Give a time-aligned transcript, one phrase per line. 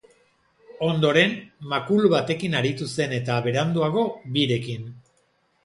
[0.87, 1.35] Ondoren,
[1.73, 4.09] makulu batekin aritu zen eta, beranduago,
[4.41, 4.93] birekin.